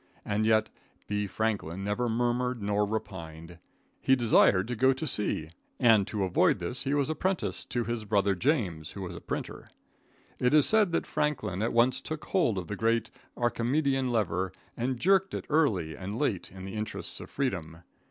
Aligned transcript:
And 0.25 0.47
yet 0.47 0.71
B. 1.05 1.27
Franklin 1.27 1.83
never 1.83 2.09
murmured 2.09 2.67
or 2.67 2.87
repined. 2.87 3.59
He 4.01 4.15
desired 4.15 4.67
to 4.69 4.75
go 4.75 4.93
to 4.93 5.05
sea, 5.05 5.51
and 5.79 6.07
to 6.07 6.23
avoid 6.23 6.57
this 6.57 6.85
he 6.85 6.95
was 6.95 7.07
apprenticed 7.11 7.69
to 7.69 7.83
his 7.83 8.03
brother 8.03 8.33
James, 8.33 8.93
who 8.93 9.03
was 9.03 9.15
a 9.15 9.21
printer. 9.21 9.69
It 10.39 10.55
is 10.55 10.65
said 10.65 10.91
that 10.93 11.05
Franklin 11.05 11.61
at 11.61 11.71
once 11.71 12.01
took 12.01 12.25
hold 12.25 12.57
of 12.57 12.65
the 12.67 12.75
great 12.75 13.11
Archimedean 13.37 14.07
lever, 14.09 14.51
and 14.75 14.99
jerked 14.99 15.35
it 15.35 15.45
early 15.51 15.95
and 15.95 16.17
late 16.17 16.51
in 16.51 16.65
the 16.65 16.73
interests 16.73 17.19
of 17.19 17.29
freedom. 17.29 17.83